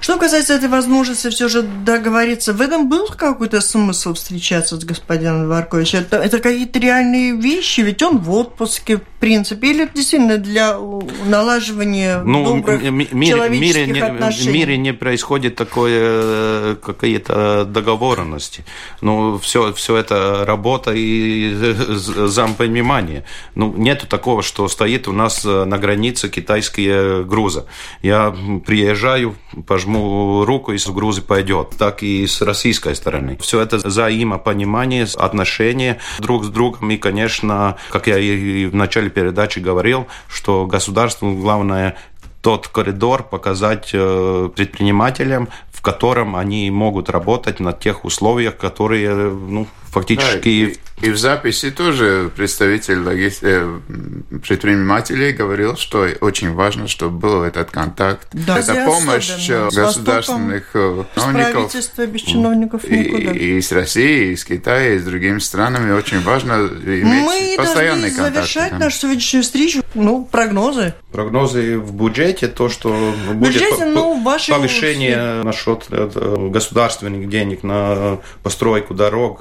[0.00, 5.44] Что касается этой возможности все же договориться, в этом был какой-то смысл встречаться с господином
[5.46, 6.00] Дворковичем?
[6.00, 10.78] Это, это какие-то реальные вещи, ведь он в отпуске, в принципе, или это действительно для
[11.26, 14.50] налаживания ну, добрых ми- человеческих мире, отношений?
[14.50, 18.64] В мире не происходит такое, э, какие-то договоренности.
[19.00, 21.54] Ну, все, все это работа и
[21.94, 23.24] зампонимание.
[23.54, 27.64] Ну, нету такого, что стоит у нас на границе китайские грузы.
[28.02, 28.34] Я
[28.66, 29.36] приезжаю,
[29.66, 31.70] пожму руку, и с грузы пойдет.
[31.78, 33.38] Так и с российской стороны.
[33.40, 36.90] Все это взаимопонимание, отношения друг с другом.
[36.90, 41.96] И, конечно, как я и в начале передачи говорил, что государству главное
[42.42, 49.66] тот коридор показать э, предпринимателям, в котором они могут работать на тех условиях, которые ну,
[49.90, 50.66] фактически...
[50.66, 53.42] Да, и, и в записи тоже представитель логист...
[53.42, 53.80] Э,
[54.46, 58.28] предпринимателей говорил, что очень важно, чтобы был этот контакт.
[58.32, 61.72] Да, Это помощь э, государственных чиновников.
[61.74, 63.32] С без чиновников никуда.
[63.32, 67.54] И, и с Россией, и с Китаем, и с другими странами очень важно иметь Мы
[67.56, 68.18] постоянный контакт.
[68.18, 69.82] Мы должны завершать нашу сегодняшнюю встречу.
[69.94, 70.94] Ну, прогнозы.
[71.10, 79.40] Прогнозы в бюджете, то, что будет бюджете, ну, повышение насчет государственных денег на постройку дорог,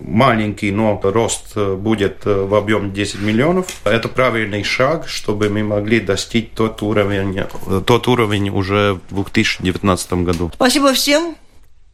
[0.00, 3.66] маленький, но рост будет в объеме 10 миллионов.
[3.84, 7.42] Это правильный шаг, чтобы мы могли достичь тот уровень,
[7.84, 10.50] тот уровень уже в 2019 году.
[10.54, 11.36] Спасибо всем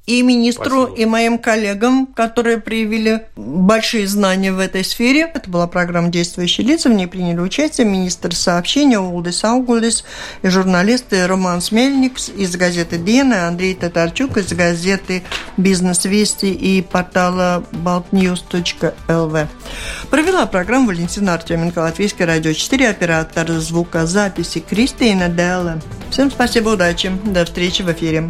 [0.07, 1.01] и министру, Спасибо.
[1.01, 5.31] и моим коллегам, которые проявили большие знания в этой сфере.
[5.33, 6.89] Это была программа «Действующие лица».
[6.89, 10.05] В ней приняли участие министр сообщения Улдис Аугулис
[10.43, 15.23] и журналисты Роман Смельник из газеты «Дена», Андрей Татарчук из газеты
[15.57, 19.47] «Бизнес-вести» и портала baltnews.lv.
[20.11, 25.81] Провела программу Валентина Артеменко, Латвийское радио 4, оператор звукозаписи Кристина Делла.
[26.11, 28.29] Всем спасибо, удачи, до встречи в эфире.